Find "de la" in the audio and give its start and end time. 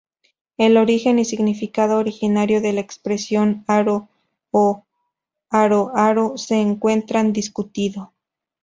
2.59-2.81